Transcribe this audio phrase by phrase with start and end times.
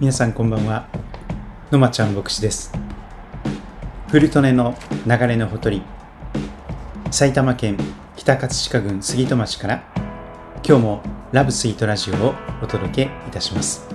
[0.00, 0.88] 皆さんこんばんは。
[1.70, 2.72] のまちゃん牧師です。
[4.08, 4.74] 古利根の
[5.06, 5.82] 流れのほとり
[7.10, 7.76] 埼玉県
[8.16, 9.84] 北葛飾郡杉戸町から
[10.66, 11.02] 今日も
[11.32, 13.86] ラブスイートラジオをお届けいたします。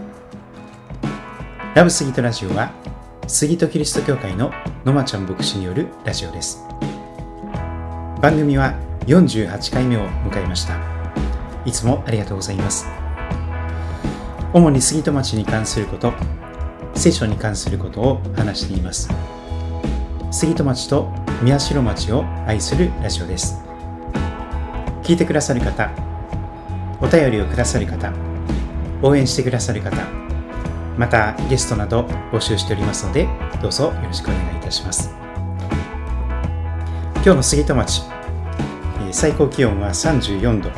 [1.73, 2.71] ラブスイートラジオは
[3.25, 4.51] 杉戸キリスト教会の
[4.85, 6.63] のまちゃん牧師によるラジオです。
[8.21, 8.75] 番組は
[9.07, 10.77] 48回目を迎えました。
[11.65, 13.04] いつもありがとうございます。
[14.55, 16.13] 主に杉戸町に関すること
[16.93, 19.09] 聖書に関することを話しています。
[20.31, 23.61] 杉戸町と宮代町を愛するラジオです。
[25.03, 25.91] 聞いてくださる方
[27.01, 28.13] お便りをくださる方
[29.01, 29.97] 応援してくださる方
[30.97, 33.27] またゲストなど募集しておりますので
[33.61, 35.13] どうぞよろしくお願いいたします。
[37.15, 38.03] 今日の杉戸町
[39.11, 40.69] 最高気温は34度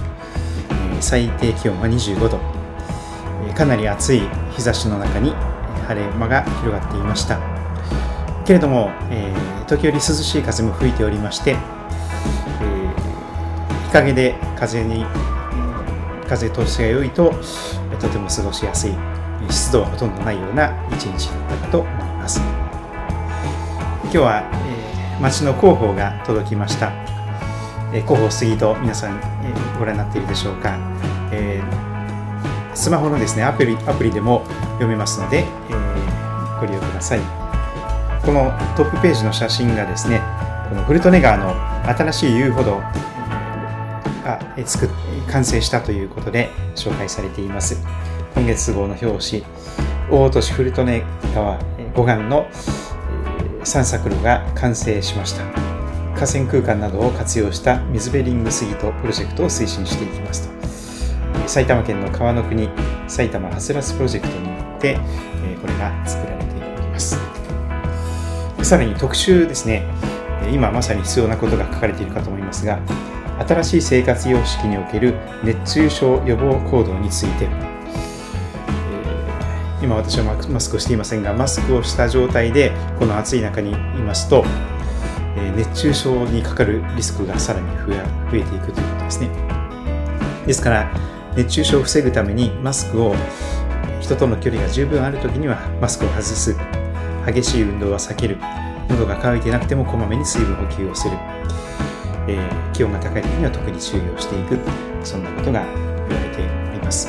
[0.99, 2.57] 最低気温は25度。
[3.55, 5.32] かなり暑い日差しの中に
[5.88, 7.40] 晴れ間が広がっていました。
[8.46, 15.05] けれども、えー、時折涼しい風も吹いておりまして、えー、日陰で風に
[16.27, 17.34] 風通しが良いと
[17.99, 18.93] とても過ごしやすい
[19.49, 22.41] 湿度はほとんどないような一日だったかと思います。
[24.04, 26.91] 今日は、えー、町の広報が届きました、
[27.93, 30.77] えー、広報杉と皆さん、えー、ご覧になっているでしょうか、
[32.78, 37.20] スマホのですねアプリアプリでも読めますので、えー、ご利用ください。
[38.24, 40.22] このトップページの写真がですね
[40.70, 41.55] このフルトネ川の
[41.88, 42.78] 新しい遊歩道
[44.24, 44.90] が作
[45.32, 47.82] 完成したということで紹介されています。
[48.36, 49.44] 今月号の表紙
[50.12, 51.58] 大落としフルトネ川
[51.96, 52.48] 護岸の
[53.64, 55.44] 散策路が完成しました。
[56.14, 60.57] 河川空間などを活用した水辺リングスイートプロジェクトを推進していきますと。
[61.48, 62.70] 埼玉県の川の国
[63.07, 65.00] 埼玉ハスラスプロジェクトによって、
[65.44, 67.17] えこれが作られております。
[68.63, 69.84] さらに特集ですね。
[70.51, 72.80] 今まさに必要なことが書かれているかと思いますが
[73.47, 77.47] 新しい生活様式における熱中症予防行動について。
[79.81, 84.44] 今私はマスクをしていませんがマスクをした状態でこの暑い中にいますと
[85.56, 87.68] 熱中症にかかるリスクがさらに
[88.31, 89.30] 増えていくということですね。
[90.47, 90.91] ですから
[91.38, 93.16] 熱中症を防ぐためにマスクを
[94.02, 96.56] 人との距離が十分ある時にはマスクを外す。
[97.28, 98.38] 激しい運動は避ける。
[98.90, 101.18] 喉が渇いてなくてもこまめに水分補給をする、
[102.28, 104.58] えー、気温が高い時には特に注意をしていく。
[105.03, 105.64] そんなことが
[106.09, 107.08] 言われております。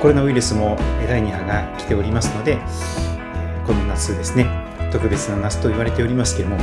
[0.00, 0.76] コロナウイルスも
[1.08, 2.56] 第2波が来ておりますので
[3.66, 4.46] この夏ですね
[4.92, 6.62] 特別な夏と言われておりますけれども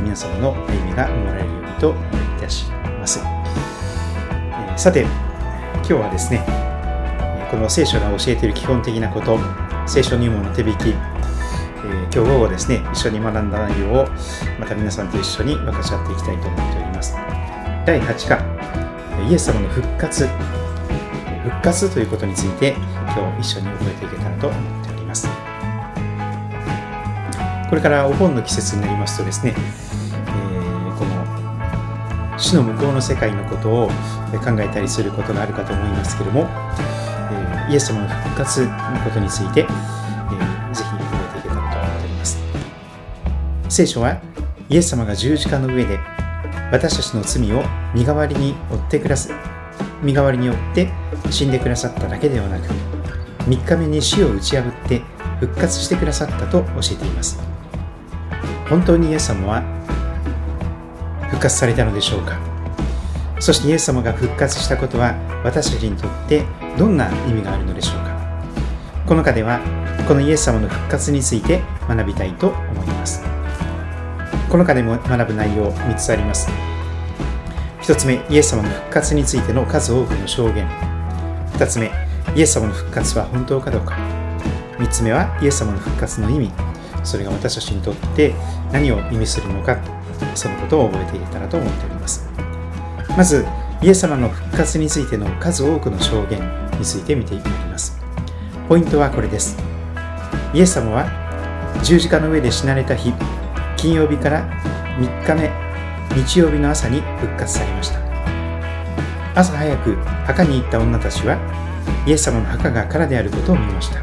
[0.00, 1.94] 皆様の歩みが守られるようにと
[2.38, 3.20] いたします。
[4.76, 5.06] さて
[5.86, 6.40] 今日はですね
[7.50, 9.38] この聖書が教えている基本的なこと
[9.86, 14.06] 聖書入門の手引き、えー、今日午後ですね一緒に学んだ内容を
[14.58, 17.14] また皆さんと一緒に分かち合っていきたいと思っております。
[17.84, 18.42] 第8課
[19.28, 20.26] イエス様の復活。
[20.26, 22.74] 復活ということについて
[23.14, 25.28] 今日一緒に覚えていけたらと思っております。
[27.68, 29.54] これからお盆の季節になりますとですね
[32.44, 36.46] 死の向こうの世界のことを考えたりすることがあるかと思いますけれども、
[37.68, 38.70] えイエス様の復活の
[39.02, 42.38] ことについて、えー、ぜひ覚えていけたらと思っております。
[43.70, 44.20] 聖書は
[44.68, 45.98] イエス様が十字架の上で
[46.70, 47.62] 私たちの罪を
[47.94, 49.34] 身代わりに負ってくださ
[50.02, 50.90] 身代わりによって
[51.30, 52.66] 死んでくださっただけではなく
[53.48, 55.00] 3日目に死を打ち破って
[55.40, 57.40] 復活してくださったと教えています。
[58.68, 59.62] 本当にイエス様は
[61.34, 62.38] 復活されたのでしょうか。
[63.40, 65.14] そしてイエス様が復活したことは
[65.44, 66.44] 私たちにとって
[66.78, 68.14] どんな意味があるのでしょうか。
[69.04, 69.60] この課では
[70.06, 73.20] このイエス様の復活について学びたいと思います。
[74.48, 76.48] この課でも学ぶ内容3つあります。
[77.82, 80.68] 1つ目イエス様の復活についての数多くの証言。
[81.54, 81.90] 2つ目
[82.36, 83.98] イエス様の復活は本当かどうか。
[84.78, 86.52] 3つ目はイエス様の復活の意味。
[87.02, 88.32] それが私たちにとって
[88.72, 90.03] 何を意味するのか。
[90.34, 92.28] そのことを覚えていたらと思っております。
[93.16, 93.46] まず
[93.82, 96.40] イエス様の復活についての数多くの証言
[96.78, 98.00] について見ていきます。
[98.68, 99.56] ポイントはこれです。
[100.52, 101.06] イエス様は
[101.82, 103.12] 十字架の上で死なれた日
[103.76, 104.48] 金曜日から
[104.98, 105.50] 3日目
[106.16, 107.98] 日曜日の朝に復活されました。
[109.34, 111.36] 朝早く墓に行った女たちは
[112.06, 114.00] イエス様の墓が空であることを見ました。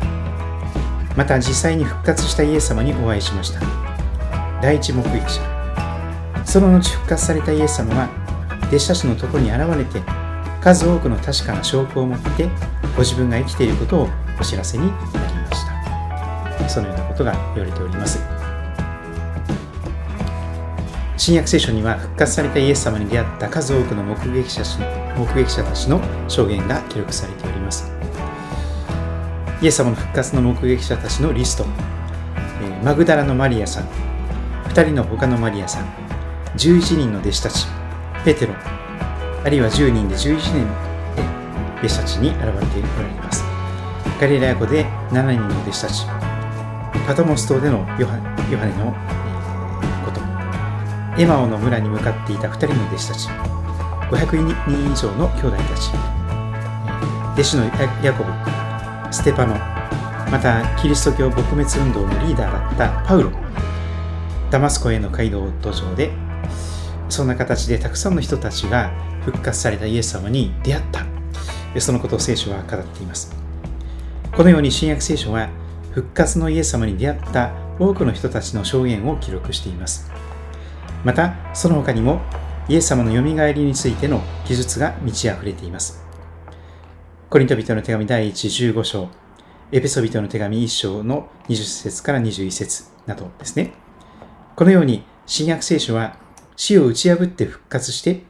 [1.15, 3.61] また実際に復活したイエス様にお会いしました。
[4.61, 5.60] 第一目撃者
[6.51, 8.09] その後復活されたイエス様は
[8.67, 10.01] 弟子たちのところに現れて
[10.61, 12.49] 数多くの確かな証拠を持って
[12.93, 14.97] ご自分が生きていることをお知らせにな
[15.29, 15.65] りまし
[16.59, 18.19] たそのようなことが言われております。
[21.15, 24.63] 新約聖書には復活されたイエス様に出会った数多くの目撃者
[25.15, 27.89] 目撃者たちの証言が記録されております。
[29.61, 31.65] イエス様の復活の目撃者たちのリスト、
[32.83, 33.87] マグダラのマリアさん、
[34.69, 36.10] 2人の他のマリアさん、
[36.57, 37.65] 11人の弟子たち、
[38.25, 38.53] ペテロ、
[39.45, 41.23] あるいは10人で11人で
[41.79, 43.43] 弟子たちに現れておられます。
[44.19, 46.05] ガリラヤ湖で7人の弟子たち、
[47.07, 48.17] パトモス島でのヨハ
[48.51, 48.93] ヨハネの、
[49.81, 53.29] えこと、エマオの村に向かっていた2人の弟子たち、
[54.11, 55.91] 500人以上の兄弟たち、
[57.33, 57.65] 弟子の
[58.03, 59.55] ヤコブ、ステパノ、
[60.29, 63.31] またキリスト教撲滅運動のリーダーだったパウロ、
[64.49, 66.11] ダマスコへの街道途上で、
[67.11, 68.89] そんな形でたくさんの人たちが
[69.25, 71.05] 復活されたイエス様に出会った。
[71.79, 73.35] そのことを聖書は語っています。
[74.35, 75.49] このように新約聖書は
[75.91, 80.09] 復活のイエス様に出会った多くの人たちの証言を記録しています。
[81.03, 82.21] また、その他にも
[82.69, 86.03] イエス様のよみがえりについての記述が満ち溢れています。
[87.29, 89.09] コリント人の手紙第1、15章、
[89.73, 93.73] エペソ人の手紙1章の20節から21節などですね。
[94.55, 96.17] このように新約聖書は
[96.63, 98.21] 死を打ち破って復活して、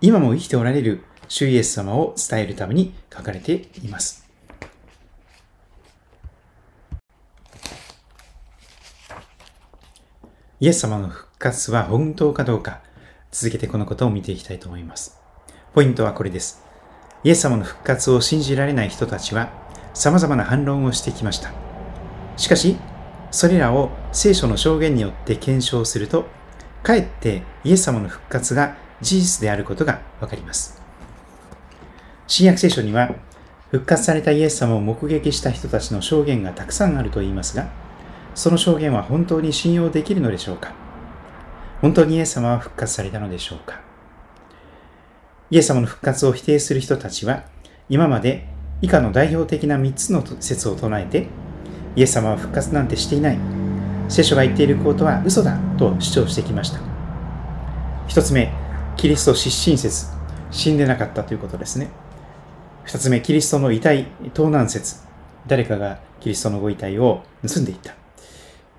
[0.00, 4.26] 今も生きておられる主イエス様を伝えるために書かれています。
[10.60, 12.80] イエス様の復活は本当かどうか、
[13.30, 15.20] 続けてこのことを見ていきたいと思います。
[15.74, 16.64] ポイントはこれです。
[17.22, 19.50] イエス様の復活を信じられない人たちは、
[19.92, 21.52] 様々な反論をしてきました。
[22.38, 22.78] しかし、
[23.30, 26.24] それらを聖書の証言によって検証すると、
[26.84, 30.80] かえってイエス様の復活が事実であることがわかります。
[32.26, 33.14] 新約聖書には、
[33.70, 37.70] 復活されたイエス様を目撃した人たちの証言がたくさんあると言いますが、
[38.34, 40.72] その証言は本当に信用できるのでしょうか？
[41.80, 43.80] 本当にイエス様は復活されたのでしょうか？
[45.50, 47.44] イエス様の復活を否定する人たちは、
[47.88, 48.46] 今まで
[48.82, 51.28] 以下の代表的な3つの説を唱えて、
[51.96, 53.38] イエス様は復活なんてしていない。
[54.08, 56.80] 聖書が言っていることは嘘だと主張してきました。
[58.08, 58.52] 1つ目、
[58.96, 60.06] キリスト失神説。
[60.50, 61.90] 死んでなかったということですね。
[62.86, 65.02] 2つ目、キリストの遺体盗難説。
[65.46, 67.94] 誰かがキリストのご遺体を盗んでいった。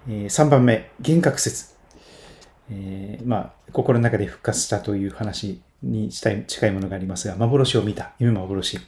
[0.08, 1.76] 3番目、幻覚説。
[2.72, 8.14] えー、まあ、心の中で復活したという話に近いものがありますが、幻を見た。
[8.20, 8.80] 夢幻。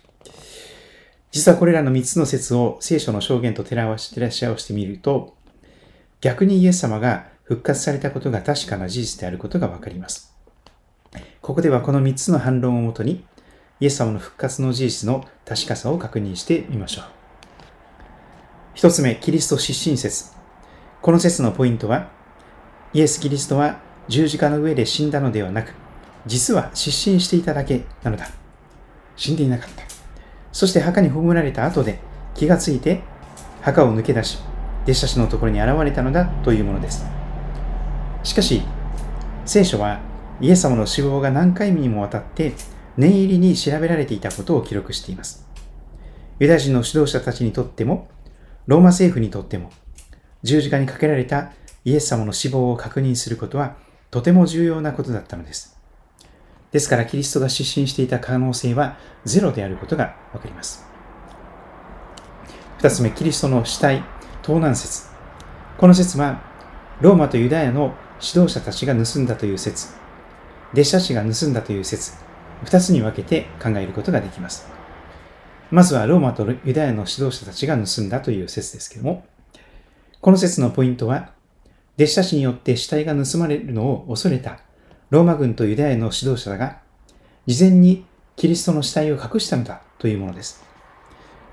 [1.31, 5.36] 実はこれらの3つの説を聖書の証言と照らし合わせてみると、
[6.21, 10.35] 逆にイエス様が復活されたことが確かな事実であることがわかります。
[11.41, 13.23] ここではこの3つの反論をもとに、
[13.79, 17.05] イエス様の復活の事実の確かさを確認してみましょう。
[18.73, 20.33] 一つ目、キリスト失神説。
[21.01, 22.09] この説のポイントは、
[22.93, 25.73] イエス・キリストは十字架の上で死んだのではなく、
[26.25, 28.27] 実は失神していただけなのだ。
[29.15, 29.83] 死んでいなかった。
[30.51, 31.99] そして墓に葬られた後で
[32.33, 33.01] 気がついて
[33.61, 34.39] 墓を抜け出し、
[34.87, 37.05] 弟子たちのところに現れたのだというものです。
[38.23, 38.61] しかし、
[39.45, 39.99] 聖書は
[40.39, 42.53] イエス様の死亡が何回にもわたって
[42.95, 45.45] 念入りに調べられていたことを記録しています。
[46.39, 48.07] ユダヤ人の指導者たちにとっても、
[48.65, 49.71] ローマ政府にとっても、
[50.43, 51.51] 十字架にかけられた
[51.83, 53.75] イエス様の死亡を確認することは
[54.09, 55.77] とても重要なことだったのです。
[56.71, 60.85] ですからキリストが失神していた可能性はゼロであることがわかります。
[62.77, 64.03] 二つ目、キリストの死体、
[64.47, 65.09] 盗難説。
[65.77, 66.41] この説は、
[67.01, 69.89] ローマとユダヤの指導者たちが盗んだという説、
[70.71, 72.13] 弟子たちが盗んだという説、
[72.63, 74.69] 二つに分けて考えることができます。
[75.69, 79.25] まずはローマとユダヤの指導者たちが盗んだという説ですけども、
[80.21, 81.31] この説のポイントは、
[81.97, 84.61] 弟子たちによって死体が盗まれるのを恐れた
[85.09, 86.77] ローマ軍とユダヤの指導者が
[87.47, 88.05] 事前に
[88.37, 90.63] キリストの死体を隠したのだというものです。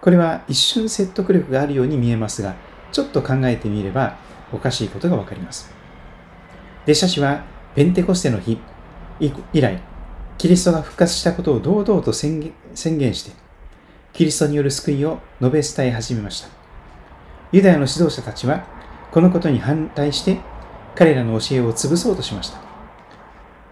[0.01, 2.55] これは一瞬説得力があるように見えますが、
[2.95, 4.17] ちょっと考えてみれば
[4.53, 5.75] おかしいことがわかります。
[6.85, 8.57] 弟子たちはペンテコステの日
[9.21, 9.83] 以来、
[10.39, 13.33] キリストが復活したことを堂々と宣言して、
[14.13, 16.49] キリストによる救いを述べ伝え始めました。
[17.51, 18.65] ユダヤの指導者たちは、
[19.11, 20.39] このことに反対して、
[20.95, 22.59] 彼らの教えを潰そうとしました。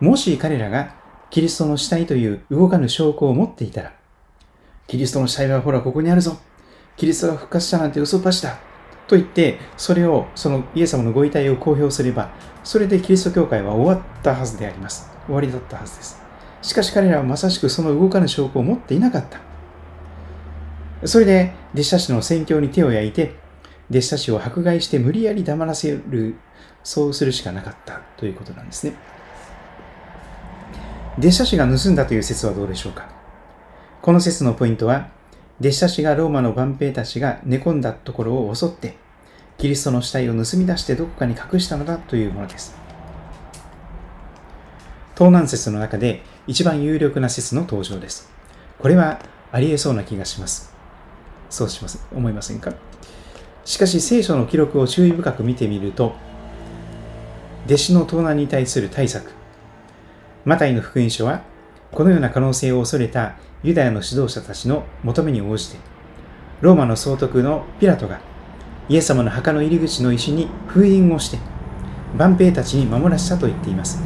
[0.01, 0.97] もし彼らが
[1.31, 3.93] キリストの死体という動かぬ証拠を持っていたら、
[4.89, 6.39] キリストの死体はほらここにあるぞ。
[6.97, 8.72] キリストが復活したなんて嘘っぱしだ。
[9.13, 12.31] と言って、それを、そのイエス様のご遺体を公表すれば、
[12.65, 15.11] それでキリスト教会は終わったはずであります。
[15.27, 16.19] 終わりだったはずです。
[16.63, 19.27] しかし彼らはまさしくその動かぬ証拠を持っていなかっ
[21.01, 21.07] た。
[21.07, 23.35] それで、弟子たちの宣教に手を焼いて、
[23.91, 26.37] 弟子たちを迫害して無理やり黙らせる、
[26.83, 28.95] そうするしかなかったということなんですね。
[31.19, 33.11] 弟子たちが盗んだという説はどうでしょうか
[34.01, 35.11] この説のポイントは、
[35.61, 39.02] 弟子たちがローマの万兵たちが寝込んだところを襲って、
[39.63, 42.75] キリストの死体を盗み出してどこかに隠したのだというものです。
[45.15, 48.29] 盗難説の中で一番有力な説の登場です。
[48.81, 49.21] これは
[49.53, 50.75] ありえそうな気がします。
[51.49, 52.05] そうします。
[52.13, 52.75] 思いませんか？
[53.65, 56.17] しかし聖書の記録を注意深く見てみると、
[57.67, 59.31] 弟子の盗難に対する対策、
[60.45, 61.43] マタイの福音書は、
[61.93, 65.77] このような可能性を恐れたユダヤの指導者たちの求めに応じて、
[66.63, 68.32] ローマの総督のピラトが、
[68.89, 71.39] イエス様の墓の入り口の石に封印をして、
[72.17, 74.03] 万兵たちに守らせたと言っています。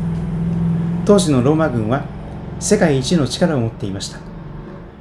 [1.05, 2.05] 当時のローマ軍は、
[2.61, 4.19] 世界一の力を持っていました。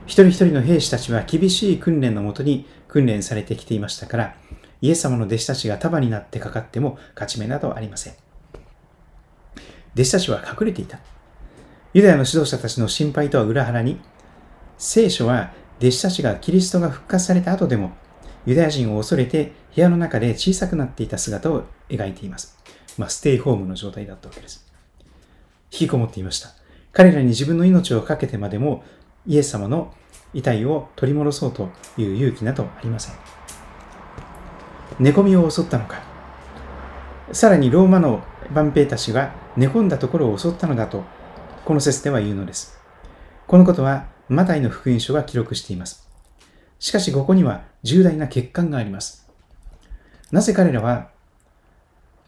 [0.05, 4.35] 一人一人の兵士たちは厳しい訓練のもとに訓練されてきていましたから、
[4.81, 8.13] イエス様の弟子たちが束になってかかっても勝ち目などありません。
[9.95, 10.99] 弟子たちは隠れていた。
[11.93, 13.99] ユダヤの指導者たちの心配とは裏腹に、
[14.77, 17.91] 聖書は弟子たちがキリストが復活された後でも、
[18.45, 22.57] ユダヤ人を恐れて部屋の中で小さくなっていた姿を描いています。
[22.97, 24.65] まあ、ステイホームの状態だったわけです。
[25.71, 26.49] 引きこもっていました。
[26.93, 28.85] 彼らに自分の命を懸けてまでも
[29.27, 29.93] イエス様の
[30.33, 33.15] 遺体を取り戻そうという勇気などありません。
[34.97, 36.01] 寝込みを襲ったのか。
[37.33, 41.03] さらにローマの万兵たちが寝込んだところを襲ったのだと、
[41.65, 42.79] この説では言うのです。
[43.47, 46.07] このことはマタイの福音書が記録しています。
[46.79, 49.24] しかしここには重大な欠陥があります。
[50.31, 51.09] なぜ彼らは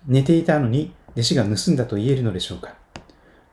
[0.06, 2.76] 寝ていたのに弟子が盗んだと言えるのでしょうか？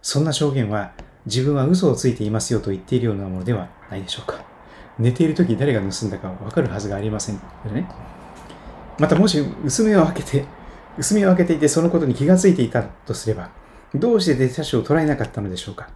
[0.02, 0.92] そんな証言は
[1.26, 4.44] 自分は嘘をついていますよと言っているようなものではないでしょうか？
[4.98, 7.88] 寝ている時誰が盗んだかわかるはずがありませんね。
[8.98, 10.44] またもし薄目を開けて、
[10.98, 13.50] 薄目を開けていてそのことに気がついていたとすれば、
[13.94, 15.88] どうして弟子たちを捉えなかったのでしょうか？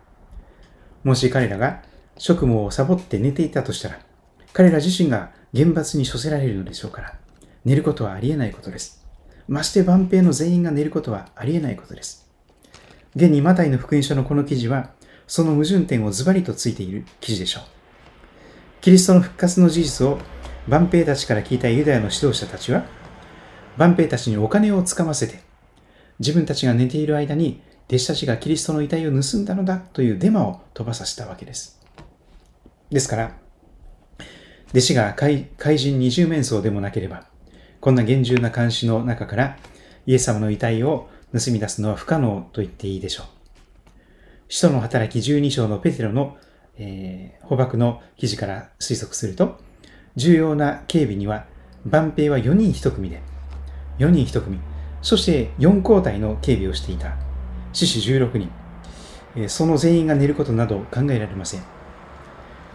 [1.04, 1.82] もし彼らが
[2.16, 4.00] 職務をサボって寝ていたとしたら、
[4.52, 7.17] 彼ら自身が厳罰に処せられるのでしょうから、
[7.68, 9.04] 寝ることはありえないことです。
[9.46, 12.26] まして万兵の全員が寝ることはありえないことです。
[13.14, 14.92] 現にマタイの福音書のこの記事は、
[15.26, 17.64] その矛盾点をズバリとついている記事でしょう。
[18.80, 20.18] キリストの復活の事実を
[20.66, 22.86] 万兵たちから聞いたユダヤの指導者たちは、
[23.76, 25.40] 万兵たちにお金をつかませて、
[26.20, 31.78] 自分たちが寝ている間に弟子たちがキリストの遺体を盗んだのだというデマを飛ばさせたわけです。
[32.90, 33.36] ですから、
[34.70, 37.26] 弟子が怪人二重面相でもなければ、
[37.80, 39.56] こんな厳重な監視の中から
[40.06, 43.26] イエス様の遺体を盗み出すのは不可能と言っていいでしょう。
[44.48, 46.38] 使徒の働き12章のペテロの、
[46.78, 49.58] えー、捕獲の記事から推測すると、
[50.16, 51.44] 重要な警備には、
[51.84, 53.20] 万兵は4人1組で、
[53.98, 54.58] 4人1組、
[55.02, 57.16] そして4交代の警備をしていた、
[57.74, 58.50] 死死16人、
[59.36, 61.62] えー、その全員が寝ることなど考えられません。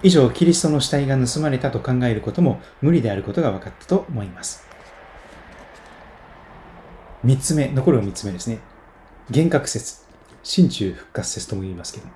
[0.04, 4.73] 以上、キリストの死体が盗まれたと考えることも無理であることが分かったと思います。
[7.24, 8.60] 三つ目、残るは三つ目ですね。
[9.30, 10.04] 幻覚説。
[10.44, 12.08] 心中復活説とも言いますけど。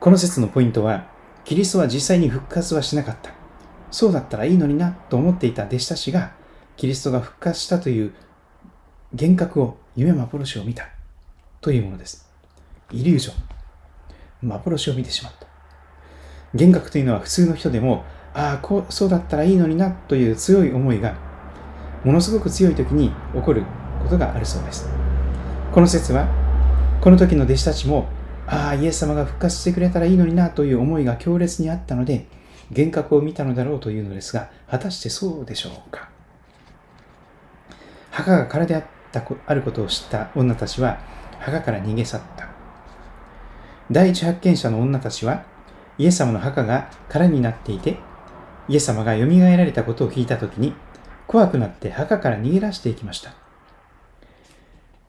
[0.00, 1.06] この説のポイントは、
[1.44, 3.30] キリストは実際に復活はしなかった。
[3.90, 6.32] そうだったらいいのになと思っていた弟子たちが、
[6.76, 8.12] キリストが復活したという
[9.12, 10.90] 幻覚を、夢幻を見た。
[11.62, 12.28] というものです。
[12.90, 14.46] イリュージョン。
[14.46, 15.46] 幻を見てしまった。
[16.52, 18.04] 幻覚というのは普通の人でも、
[18.34, 21.16] ああ、こう、そうだったらいいのになという強い思いが、
[22.04, 23.64] ものすごく強い時に起こる
[24.02, 24.88] ことがあるそうです。
[25.72, 26.28] この説は、
[27.00, 28.08] この時の弟子たちも、
[28.46, 32.26] ああ、イエス様が復活してくれたらいいのになという思いが強烈にあったので、
[32.70, 36.08] 幻覚を見たのだろうというのですが、果たしてそうでしょうか。
[38.10, 40.98] 墓が空であったあることを知った女たちは、
[41.38, 42.48] 墓から逃げ去った。
[43.90, 45.44] 第一発見者の女たちは、
[45.98, 47.98] イエス様の墓が空になっていて、
[48.68, 50.74] イエス様が蘇られたことを聞いたときに、
[51.26, 53.41] 怖くなって墓から逃げ出していきました。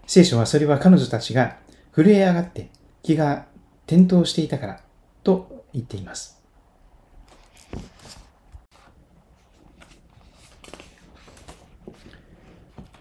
[0.05, 1.57] 聖書はそれは彼女たちが
[1.95, 2.69] 震え上がって
[3.01, 3.45] 気が
[3.87, 4.81] 転倒していたから
[5.23, 6.41] と言っています。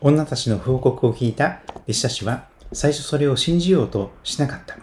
[0.01, 4.77] 女たちの報告を聞いた弟子たちは最初それを信じようとしなかった。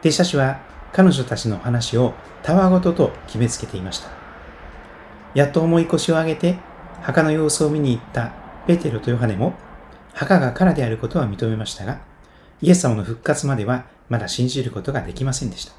[0.00, 0.60] 弟子たちは
[0.92, 4.08] 彼女たちの話をたわごとと決めつけていました。
[5.34, 6.56] やっと重い腰を上げて
[7.00, 8.32] 墓の様子を見に行った
[8.66, 9.54] ペテロとヨハネも
[10.14, 12.00] 墓が空であることは認めましたが、
[12.62, 15.72] イエス様の復活まではまだ信じることができませんでした。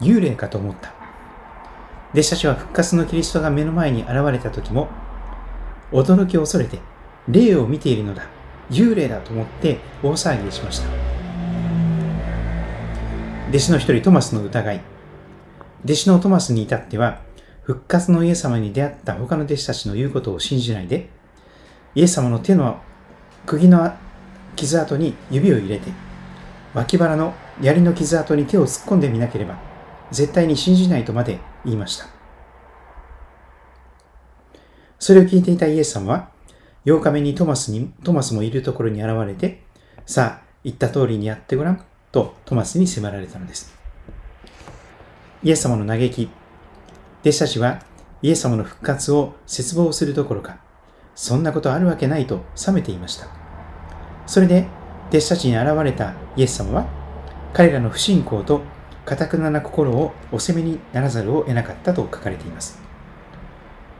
[0.00, 0.92] 幽霊かと思った。
[2.12, 4.88] 弟子たちは復活のキリストが目の前に現れた時も、
[5.92, 6.78] 驚きを恐れて、
[7.28, 8.26] 霊を見ているのだ、
[8.70, 10.88] 幽霊だと思って大騒ぎしました。
[13.50, 14.80] 弟子の一人トマスの疑い。
[15.84, 17.20] 弟子のトマスに至っては、
[17.62, 21.10] 復活のイエス様に出会った他の弟子たちの言うことを信じないで、
[21.94, 22.80] イエス様の手の
[23.48, 23.90] 釘の
[24.56, 25.90] 傷跡に指を入れて、
[26.74, 29.58] 脇腹の槍の傷跡に手を突っ込んでみなければ、
[30.10, 32.06] 絶対に信じないとまで言いました。
[34.98, 36.28] それを聞いていたイエス様は、
[36.84, 39.62] 8日目にトマスに、トマスもいるところに現れて、
[40.04, 43.72] さあ、言った通りにやってごらん、とトマスに迫られたのです。
[45.42, 46.28] イエス様の嘆き、
[47.22, 47.80] 弟子たちは
[48.20, 50.67] イエス様の復活を絶望するどころか、
[51.18, 53.26] そんなことあるわけないと冷めていました。
[54.24, 54.68] それで、
[55.08, 56.86] 弟子たちに現れたイエス様は、
[57.52, 58.60] 彼らの不信仰と
[59.04, 62.80] 堅くなな心をお責めにならざるを得なかったと書かれています。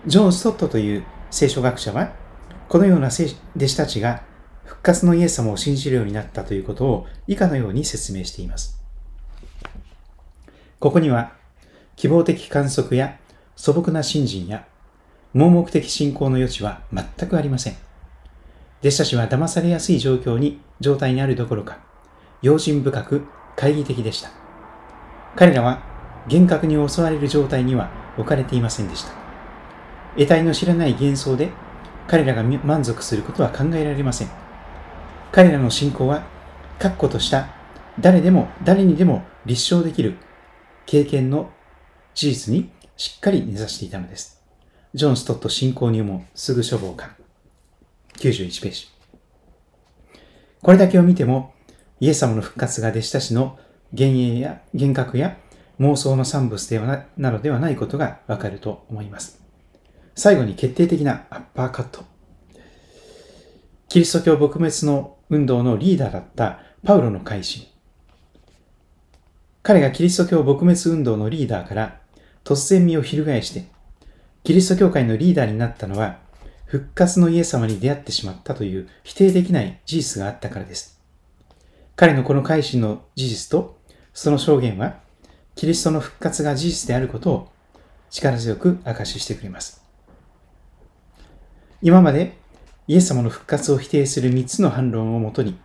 [0.07, 2.13] ジョン・ストットという聖書学者は、
[2.69, 4.23] このような弟子たちが
[4.65, 8.81] 復活のイエス様を信じるようになったということを以下のように説明しています。
[10.79, 11.33] ここには、
[11.97, 13.19] 希望的観測や
[13.57, 14.69] 素朴な信心や
[15.35, 17.77] 盲目的信仰の余地は全くありません。
[18.81, 21.79] 弟子たちは騙されやすい状況に、状態にあるどころか、
[22.43, 23.25] 用心深く
[23.57, 24.31] 懐疑的でした。
[25.37, 25.83] 彼らは
[26.29, 29.13] 厳格に襲われる状態には置かれていませんでした。
[30.17, 31.51] 得体の知らない幻想で
[32.07, 34.29] 彼らが満足することは考えられません。
[35.31, 36.23] 彼らの信仰は、
[36.79, 37.49] 確固とした
[38.01, 40.17] 誰でも誰にでも立証できる
[40.87, 41.51] 経験の
[42.15, 44.38] 事実にしっかり根ざしていたのです。
[44.95, 47.11] ジョン・ストット信仰入門すぐ処方館
[48.19, 48.89] 91ページ。
[50.63, 51.53] これだけを見ても、
[52.01, 53.59] イエス様の復活が弟子たちの
[53.93, 55.37] 幻影や幻覚や
[55.81, 59.41] 妄想の産物ではななのではないことがわかると思います。
[60.15, 62.05] 最後に決定的なアッパーカット。
[63.89, 67.67] キリスト教撲滅の運動のリーダーだったパウロの改心。
[69.63, 72.01] 彼がキリスト教撲滅運動のリーダーから
[72.43, 73.67] 突然身を翻して、
[74.45, 76.19] キリスト教会のリーダーになったのは、
[76.67, 81.01] 復活のイエス様に出会ってしまったという否定できない事実があったからです。
[81.97, 83.79] 彼のこの改心の事実と、
[84.13, 85.01] その証言は、
[85.55, 87.49] キリストの復活が事実であることを
[88.11, 89.85] 力強く明かししてくれます。
[91.83, 92.37] 今まで
[92.87, 95.59] イエス様の復活を否定する3つの反論をもとに、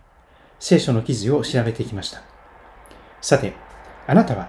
[0.58, 2.22] 聖書の記事を調べてきました。
[3.20, 3.54] さて、
[4.06, 4.48] あなたは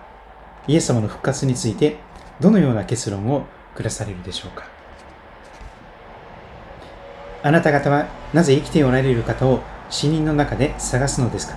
[0.68, 1.98] イエス様の復活について
[2.40, 4.68] どのような結論を下されるでしょうか
[7.44, 11.56] あなた方はなぜ生きておられる方を死人の中で探すのですか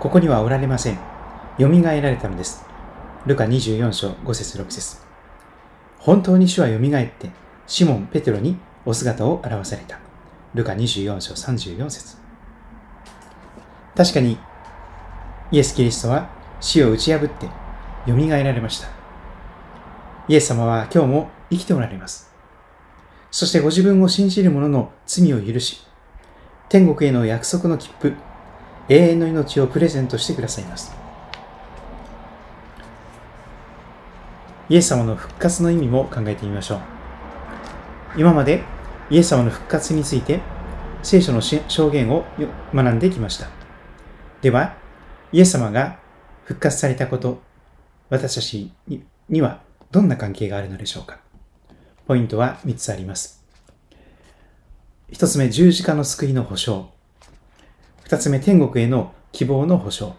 [0.00, 0.98] ここにはおられません。
[1.58, 2.64] 蘇られたのです。
[3.26, 4.96] ルカ24章5節6節
[5.98, 6.78] 本当に主は蘇っ
[7.10, 7.30] て、
[7.66, 9.98] シモン・ペテロにお姿を表された。
[10.54, 12.16] ルカ24章34節
[13.94, 14.38] 確かに、
[15.52, 17.46] イエス・キリストは死を打ち破って
[18.06, 18.99] 蘇られました。
[20.30, 22.32] イエス様は今日も生きておられます。
[23.32, 25.84] そしてご自分を信じる者の罪を許し、
[26.68, 28.14] 天国への約束の切符、
[28.88, 30.94] 永遠の命をプレゼントしてくださいます。
[34.68, 36.80] イエス様の復活の意味も考えてみましょう。
[38.16, 38.62] 今まで
[39.10, 40.38] イエス様の復活について
[41.02, 42.24] 聖書の証言を
[42.72, 43.48] 学んできました。
[44.42, 44.76] では、
[45.32, 45.98] イエス様が
[46.44, 47.42] 復活されたこと、
[48.10, 48.70] 私たち
[49.28, 51.18] にはどんな関係があるのでしょうか？
[52.06, 53.44] ポイントは3つあります。
[55.10, 56.90] 1つ目、十字架の救いの保証。
[58.04, 60.14] 2つ目、天国への希望の保証。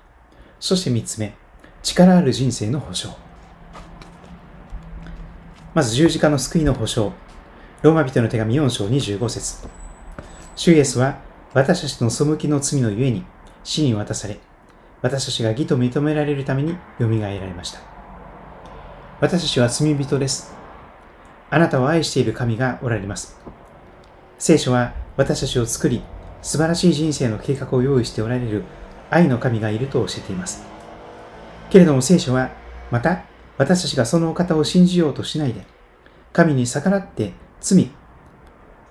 [0.60, 1.34] そして3つ目、
[1.84, 3.10] 力ある人生の保証。
[5.74, 7.14] まず十字架の救いの保証。
[7.82, 9.68] ローマ人の手紙4章25節
[10.56, 11.18] 主イエスは
[11.54, 13.26] 私たちの背きの罪のゆえに
[13.64, 14.38] 死に渡され、
[15.02, 17.91] 私たちが義と認められるために蘇られました。
[19.22, 20.52] 私たちは罪人です。
[21.52, 23.40] あなたを愛している神がおられます。
[24.40, 26.02] 聖書は私たちを作り、
[26.42, 28.64] 素晴らしい人生の計画を用意しておられる
[29.12, 30.64] 愛の神がいると教えています。
[31.70, 32.50] けれども聖書は、
[32.90, 33.22] また
[33.60, 35.68] 私たちがそのお方を信じようとしないで、
[36.34, 37.92] 神に逆らって罪、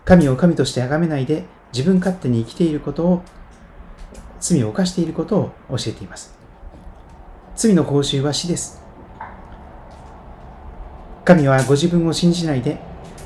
[0.04, 3.22] 神を神として崇めないで自分勝手に生きていることを、
[4.38, 6.38] 罪を犯していることを教えています。
[7.56, 8.89] 罪の報酬は死です。
[11.30, 12.80] 神はご自分を信じないで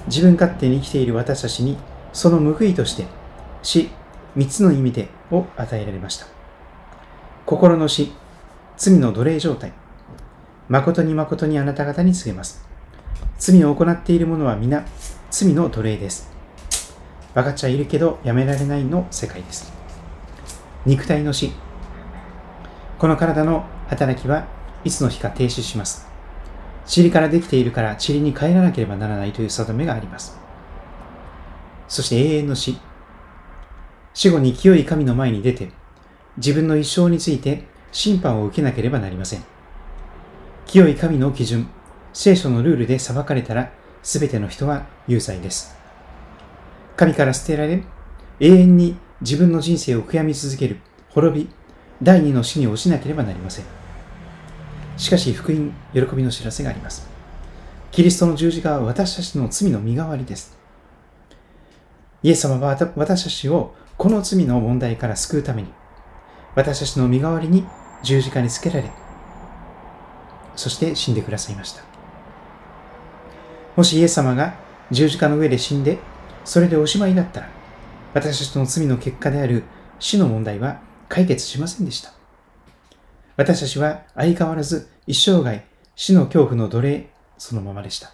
[0.09, 1.79] 自分勝手に生きている私たちに
[2.13, 3.07] その報いとして
[3.63, 3.89] 死
[4.37, 6.27] 三つの意味でを与えられました。
[7.47, 8.13] 心の死、
[8.77, 9.73] 罪の奴隷状態、
[10.69, 12.63] 誠に誠にあなた方に告げます。
[13.39, 14.85] 罪を行っている者は皆
[15.31, 16.31] 罪の奴隷です。
[17.33, 19.73] 分かっちゃいるけどやめられないの世界です。
[20.85, 21.53] 肉体の死。
[22.99, 24.47] この体の働きは
[24.85, 26.14] いつの日か停止します。
[26.87, 30.39] 塵からできているから塵に帰らなければならないという定めがあります。
[31.89, 32.79] そして永遠の死。
[34.13, 35.71] 死後に清い神の前に出て、
[36.37, 39.45] 自分の一生について審判を受けなければなりません。
[40.67, 41.69] 清い神の基準、
[42.13, 45.77] 聖書のルールで裁かれたら、すべての人は有罪です。
[46.97, 47.83] 神から捨てられ、
[48.41, 50.79] 永遠に自分の人生を悔やみ続ける、
[51.11, 51.51] 滅び、
[52.03, 53.84] 第二の死に落ちなければなりません。
[54.97, 57.09] しかし、福音、喜びの知らせがあります。
[57.91, 60.57] キリストの十字架は私たちの罪の身代わりです。
[62.23, 65.69] イエス様は私たちをこの罪の問題から救うために、
[66.55, 67.67] 私たちの身代わりに
[68.03, 68.91] 十字架につけられ、
[70.57, 71.83] そして死んでくださいました。
[73.77, 74.55] もしイエス様が
[74.91, 75.99] 十字架の上で死んで、
[76.45, 77.49] それでおしまいだったら、
[78.15, 79.65] 私たちの罪の結果である
[79.99, 82.14] 死の問題は解決しませんでした。
[83.37, 85.65] 私たちは相変わらず一生涯
[85.97, 88.13] 死の恐怖の奴隷そのままでした。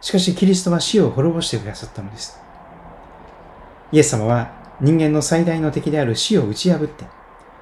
[0.00, 2.38] しかしキリストは死を滅ぼしてくださったのです。
[3.92, 7.04] イエス様は人間の最大の敵である死を打ち破って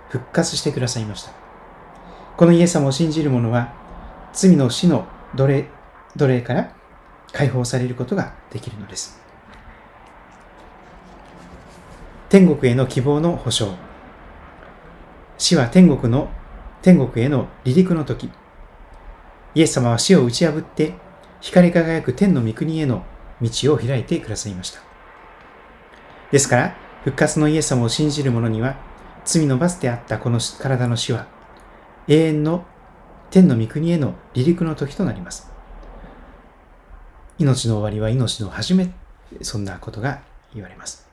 [0.09, 1.31] 復活してくださいました。
[2.37, 3.73] このイエス様を信じる者は
[4.33, 5.07] 罪の死の
[5.37, 5.69] 奴隷
[6.17, 6.75] 奴隷から
[7.33, 9.21] 解放されることができるのです。
[12.29, 13.84] 天国への希望の保証。
[15.37, 16.29] 死は天国の、
[16.83, 18.31] 天国への離陸の時。
[19.55, 20.95] イエス様は死を打ち破って
[21.41, 23.05] 光り輝く天の御国への
[23.41, 24.81] 道を開いてくださいました。
[26.31, 28.77] ですから、復活のイエス様を信じる者には、
[29.25, 31.27] 罪の罰であったこの体の死は、
[32.09, 32.65] 永遠の
[33.31, 35.51] 天の御国への離陸の時となります。
[37.39, 38.93] 命の終わりは命の始め、
[39.43, 40.23] そんなことが
[40.55, 41.07] 言われます。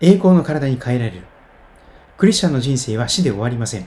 [0.00, 1.33] 栄光の体に変えられる。
[2.16, 3.86] クリスチャンの人生は死で終わりません。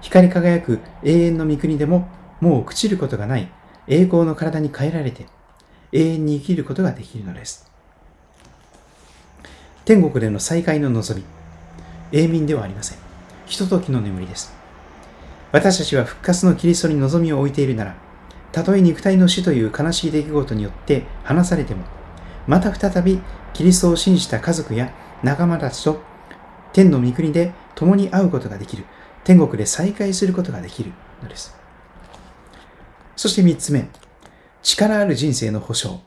[0.00, 2.08] 光り輝く永遠の御国でも、
[2.40, 3.50] もう朽ちることがない
[3.86, 5.26] 栄光の体に変えられて、
[5.92, 7.70] 永遠に生きることができるのです。
[9.84, 11.26] 天国での再会の望み、
[12.12, 12.98] 永眠ではありません。
[13.46, 14.54] ひとときの眠りです。
[15.52, 17.94] 私たちは復活のキリストに望みを置いているなら、
[18.52, 21.84] たとえ肉体の死という悲しい出来事によって離されても、
[22.46, 23.20] また再び
[23.52, 26.00] キリストを信じた家族や仲間たちと
[26.74, 28.84] 天の御国で共に会うことができる。
[29.22, 31.56] 天国で再会することができるのです。
[33.16, 33.88] そして三つ目、
[34.62, 36.00] 力ある人生の保障。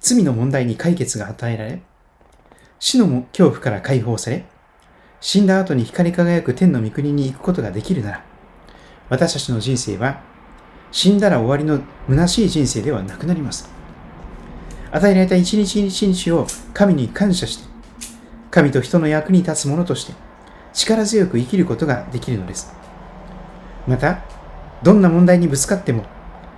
[0.00, 1.82] 罪の問題に解決が与えられ、
[2.78, 4.44] 死の恐怖から解放され、
[5.20, 8.24] 死んだ後に光り輝く天の御国に行くことができるなら、
[9.08, 10.22] 私たちの人生は
[10.92, 13.68] 死んだら終わりの虚しい人生ではなくなります。
[14.92, 17.71] 与えられた一日一日を神に感謝して、
[18.52, 20.12] 神と人の役に立つ者として
[20.74, 22.72] 力強く生きることができるのです。
[23.88, 24.22] また、
[24.82, 26.04] どんな問題にぶつかっても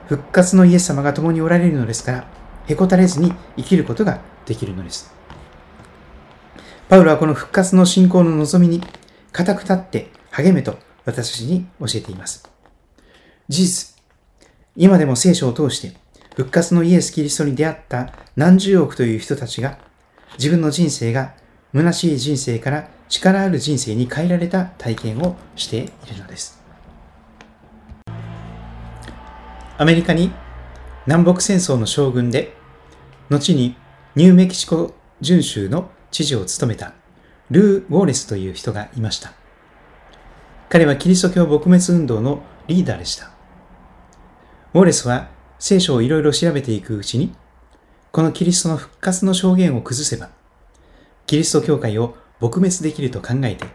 [0.09, 2.24] 復活のイエス様が共におられるのですから、
[2.66, 5.14] へこたれずに生きることができるのです。
[6.88, 8.83] パウロはこの復活の信仰の望みに
[9.33, 12.48] 固く立って励めと私たちに教えています。
[13.48, 13.96] 事実、
[14.76, 15.96] 今でも聖書を通して
[16.35, 19.78] 復活のイエス・キリストに出会った何十億という人たちが
[20.38, 21.35] 自分の人生が
[21.74, 26.62] 虚しい人生から力ある人生に変えられた体験をしているのです。
[29.76, 30.30] アメリカに
[31.06, 32.56] 南北戦争の将軍で、
[33.28, 33.76] 後に
[34.14, 36.94] ニューメキシコ準州の知事を務めた
[37.50, 39.32] ルー・ウォーレスという人がいました。
[40.68, 43.32] 彼はキリスト教撲滅運動のリーダーでした。
[44.74, 47.34] ウォーレスは聖書をいろいろ調べていくうちに、
[48.12, 50.30] このキリストの復活の証言を崩せば、
[51.26, 53.66] キリスト教会を撲滅できると考えて、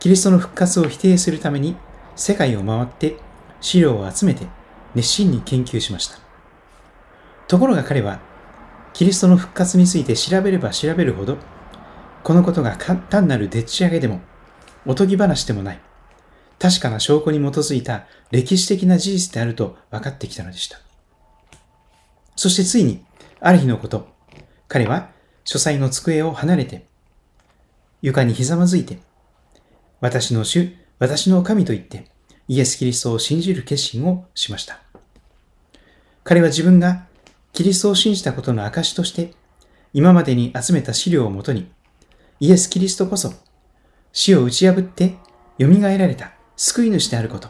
[0.00, 1.76] キリストの復活を否定するために
[2.16, 3.16] 世界を回って
[3.60, 4.46] 資料を集めて
[4.94, 6.18] 熱心に研究しました。
[7.48, 8.20] ところが彼は、
[8.92, 11.38] キリストの復活について調べれば調べるほど、
[12.24, 14.20] このことが単なるでっち上げでも、
[14.84, 15.80] おとぎ話でもない、
[16.58, 20.80] 確かな証拠に基づいた歴史的な事実であると分かってきたのでした。
[22.34, 23.04] そしてついに、
[23.40, 24.08] ある日のこと、
[24.66, 25.10] 彼は
[25.46, 26.84] 書斎の机を離れて、
[28.02, 28.98] 床にひざまずいて、
[30.00, 32.06] 私の主、私の神と言って、
[32.48, 34.80] イエス・キリストを信じる決心をしました。
[36.24, 37.06] 彼は自分が
[37.52, 39.34] キリストを信じたことの証として、
[39.92, 41.70] 今までに集めた資料をもとに、
[42.40, 43.32] イエス・キリストこそ、
[44.12, 45.14] 死を打ち破って
[45.60, 47.48] 蘇られた救い主であること、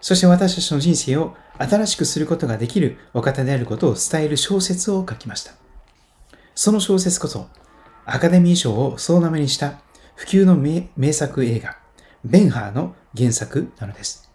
[0.00, 5.61] そして私たちの人生を新しくすることができるお方であることを伝える小説を書きました。
[6.54, 7.48] その小説こそ
[8.04, 9.80] アカデミー賞を総なめにした
[10.14, 11.78] 普及の名名作映画、
[12.24, 14.30] ベンハーの原作なのです。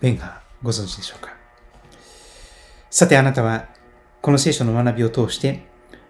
[0.00, 1.30] ベンハー、ご存知でしょうか？
[2.90, 3.68] さてあなたは、
[4.20, 5.66] この聖書の学びを通して、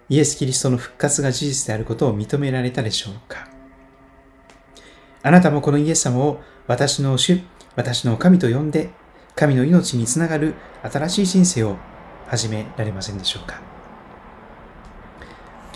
[0.08, 3.48] イエス・キリストの復活が事実であることを認められたでしょうか？
[5.22, 7.40] あなたもこのイエス様を私の主、
[7.76, 8.90] 私の神と呼んで、
[9.34, 11.76] 神の命につながる新しい人生を
[12.26, 13.60] 始められませんでしょうか？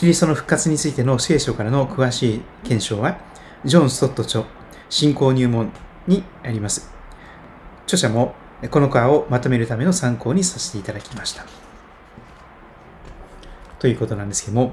[0.00, 3.18] キリストの復活についての聖書からの詳しい検証は、
[3.66, 4.44] ジョン・ストット著、
[4.88, 5.72] 信仰入門
[6.06, 6.90] にあります。
[7.84, 8.34] 著者も
[8.70, 11.44] この課をまとめるための参考にさせていただきました。
[13.78, 14.72] ということなんですけども、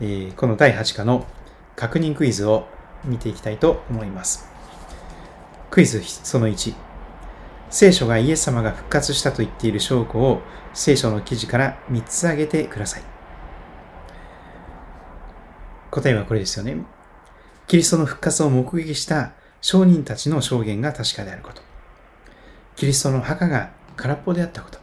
[0.00, 1.26] えー、この第8課の
[1.76, 2.68] 確認クイズを
[3.04, 4.48] 見ていきたいと思います。
[5.70, 6.72] クイズその1。
[7.68, 10.40] 聖書がイエス様が復活したと言っている証拠を
[10.72, 13.17] 聖書の記事から3つ挙げてください。
[16.00, 16.76] 答えはこれですよね。
[17.66, 21.62] キリストの復活を目撃した証人たちの証言が確かであること。
[22.76, 24.78] キリストの墓が空っぽであったこと。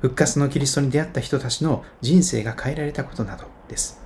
[0.00, 4.00] 復活のキリストに出会った人たちの人生が変えられたことなどです。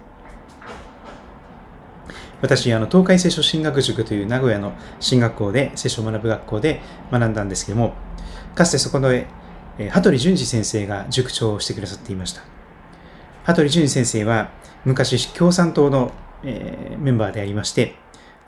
[2.42, 7.94] 私、あの、東海聖書進学塾という名古屋の進学校で、聖書を学ぶ学校で学んだんですけども、
[8.54, 9.26] かつてそこで、
[9.90, 12.53] 羽鳥淳二先生が塾長をしてくださっていました。
[13.46, 14.50] 羽鳥淳二先生は、
[14.86, 16.12] 昔共産党の、
[16.44, 17.94] えー、メンバーでありまして、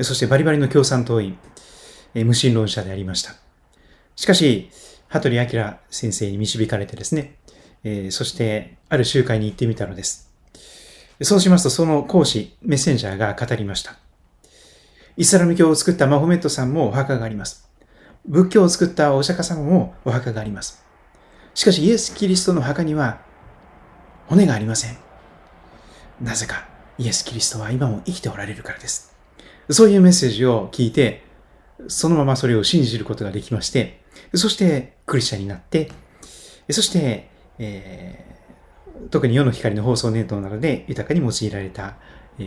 [0.00, 1.36] そしてバリバリの共産党員、
[2.14, 3.34] えー、無神論者でありました。
[4.16, 4.70] しかし、
[5.08, 5.46] 羽鳥明
[5.90, 7.36] 先生に導かれてですね、
[7.84, 10.30] えー、そしてある集会に行ってみたのです。
[11.20, 13.98] そうしますと、その講師、メッセンジャーが語りました。
[15.18, 17.68] イスラム教を作ったマホメットさんもお墓があります。
[18.24, 20.82] 仏教を作ったお釈迦様もお墓があります。
[21.54, 23.26] しかしイエス・キリストの墓には
[24.28, 24.96] 骨がありません。
[26.20, 26.66] なぜか、
[26.98, 29.14] イエス・キリストは今も生きておられるからです。
[29.70, 31.24] そういうメッセージを聞いて、
[31.88, 34.02] そのままそれを信じることができまして、
[34.34, 35.90] そしてクリスチャンになって、
[36.70, 41.96] そして、えー、特に世の光の放送ネットなどで豊かに用いられた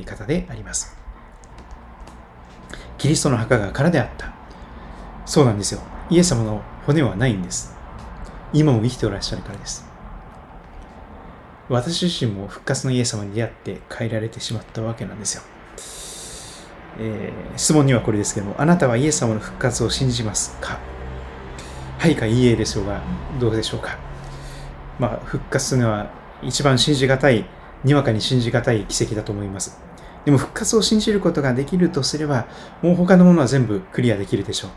[0.06, 0.98] 方であります。
[2.98, 4.34] キリストの墓が空であった。
[5.26, 5.82] そうなんですよ。
[6.10, 7.76] イエス様の骨はないんです。
[8.52, 9.88] 今も生きておらっしゃるからです。
[11.69, 15.43] 私自身も復活のイエス様に出会って変えられてしまったわけなんですよ。
[16.99, 20.79] えー、質問にはこれですけども、あなたはイエス様の復活を信じますか？
[21.99, 23.01] はいかいいえでしょうが、
[23.39, 23.97] どうでしょうか？
[24.97, 27.45] まあ、復活というのは一番信じがたい、
[27.84, 29.79] にわかに信じがたい奇跡だと思います。
[30.25, 32.47] でも復活を信じることができるとすれば、
[32.82, 34.71] もう他のものは全部クリアできるでしょう。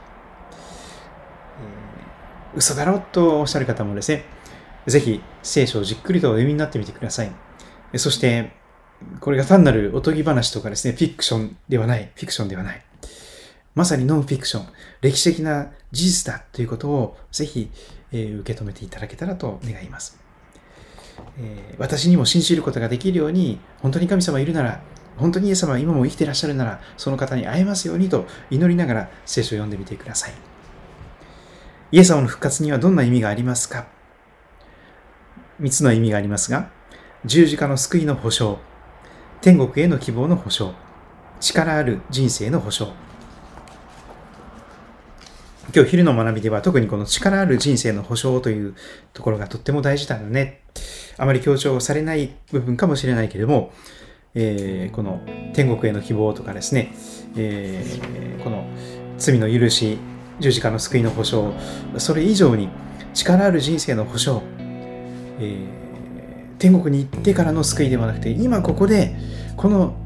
[2.53, 4.25] えー、嘘だろとおっしゃる方もですね、
[4.87, 7.33] ぜひ聖書をじっくりとお読みになってみてください。
[7.97, 8.53] そして、
[9.21, 12.83] これが単なるおとぎ話とかですね、フィクションではない、フィクションではない。
[13.75, 14.67] まさにノンフィクション、
[15.01, 17.71] 歴史的な事実だということをぜひ、
[18.13, 20.21] えー、受け止めていただけたらと願います、
[21.39, 24.83] えー、私にも信じることができるように、本当に神様いるなら、
[25.17, 30.33] 本当にイエス様は今も生きていらっしゃるなら、その方に会えますようにと祈りながら聖書を読んでみてください。
[31.93, 33.87] イエス様の復活にはどんな意味がありますか？
[35.63, 36.71] 3つの意味がありますが、
[37.25, 38.59] 十字架の救いの保証、
[39.41, 40.75] 天国への希望の保証、
[41.41, 42.93] 力ある人生の保証。
[45.75, 48.75] 今日昼の学びでは特にこの力ある人生の保証という
[49.15, 50.63] ところがとっても大事だよね。
[51.17, 53.73] あまり強調されない部分かもしれないけれども、
[54.35, 55.21] えー、この
[55.55, 56.93] 天国への希望とかですね、
[57.37, 58.67] えー、この
[59.17, 59.99] 罪の許し、
[60.41, 61.55] 十字架の救いの保証、
[61.99, 62.69] それ以上に
[63.15, 64.43] 力ある人生の保証、
[65.43, 69.17] えー、天国に行ってからの救いではなくて今ここで
[69.57, 69.97] この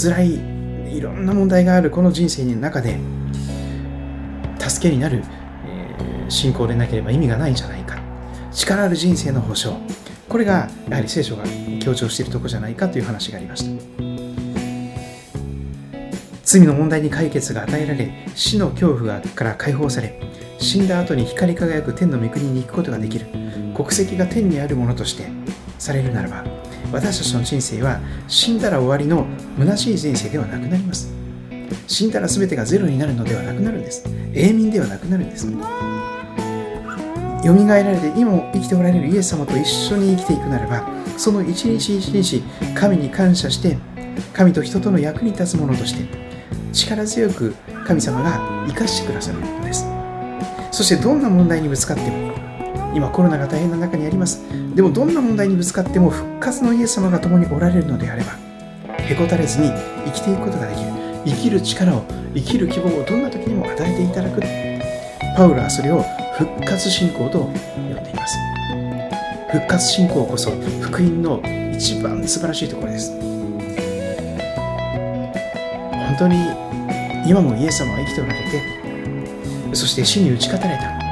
[0.00, 2.98] 辛いいろんな問題があるこの人生の中で
[4.58, 5.24] 助けになる、
[5.66, 7.98] えー、信仰でなければ意味がないんじゃないか。
[8.52, 9.74] 力ある人生の保証。
[10.28, 11.44] これがやはり聖書が
[11.80, 14.04] 強調しているとこじゃないかという話がありました。
[16.44, 20.20] 罪の問題に解決が与えられ死の恐怖から解放され
[20.58, 23.26] 死んだ後に光り輝く天の御国に行くことができる。
[23.74, 25.26] 国籍が天にあるものとして
[25.78, 26.44] されるならば
[26.92, 29.26] 私たちの人生は死んだら終わりの
[29.58, 31.12] 虚しい人生ではなくなります。
[31.88, 34.04] 死んだら全てがゼロになるのではなくなるんです。
[34.32, 35.46] 永眠ではなくなるんです。
[37.44, 42.42] よ蘇られて今も生きておられるイエス様と一緒に生きていくならばその一日一日
[42.74, 43.76] 神に感謝して
[44.32, 46.08] 神と人との役に立つものとして
[46.72, 47.54] 力強く
[47.86, 49.84] 神様が生かしてくださるのです。
[50.70, 52.32] そしてどんな問題にぶつかっても
[52.94, 54.42] 今コロナが大変な中にあります。
[54.74, 58.32] でもどんな問題にぶつかっても復活のイエス様が共におられるのであれば
[58.98, 59.70] へこたれずに
[60.06, 60.90] 生きていくことができる。
[61.26, 62.04] 生きる力を
[62.34, 64.40] 生きる希望をどんな時にも与えていただく。
[65.36, 66.04] パウロはそれを
[66.38, 67.54] 復活信仰と呼ん
[68.04, 68.36] でいます。
[69.50, 71.40] 復活信仰こそ福音の
[71.74, 73.12] 一番素晴らしいところです。
[75.90, 76.36] 本当に
[77.26, 78.62] 今もイエス様は生きておられて
[79.72, 81.03] そして死に打ち勝たれた。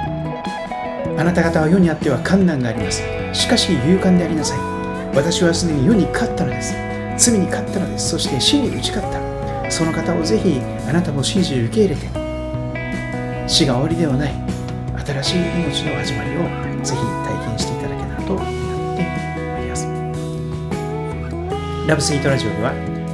[1.19, 3.03] あなた方は世にあっては困難があります。
[3.33, 4.59] しかし勇敢でありなさい。
[5.15, 6.75] 私はすでに世に勝ったのです。
[7.19, 8.11] 罪に勝ったのです。
[8.11, 9.71] そして死に打ち勝った。
[9.71, 12.09] その方をぜひあなたも信じ受け入れて。
[13.47, 14.33] 死が終わりではない。
[15.05, 16.43] 新しい命の始まりを
[16.83, 18.43] ぜひ体験していただけたらと思
[18.95, 19.03] って
[19.53, 19.87] まいります。
[21.89, 22.73] ラブスイートラジオでは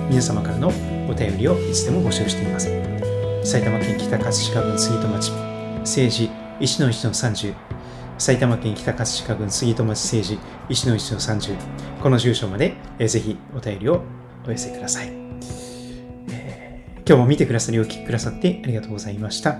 [0.08, 0.68] 皆様からの
[1.08, 2.68] お便りをいつでも募集しています。
[3.42, 5.32] 埼玉県北葛飾郡杉戸町。
[5.80, 6.30] 政治
[6.60, 7.54] 石の一の30
[8.18, 11.56] 埼玉県北葛飾郡杉戸町政治石の一の30
[12.02, 14.02] この住所まで、えー、ぜひお便りを
[14.46, 15.08] お寄せください、
[16.30, 19.58] えー、今日も見てくださりお聞きくださってありがとうございました。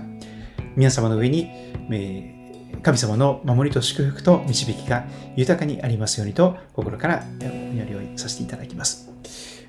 [0.75, 1.49] 皆様の上に、
[1.91, 9.09] えー、神様の守りと祝福と導きが豊かにありますようにと心からお祈りをさせていただきます。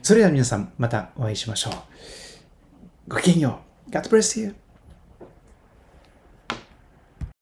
[0.03, 1.75] それでは皆さんまたお会いしましょう。
[3.09, 3.91] ごきげんよう。
[3.91, 4.60] God bless you.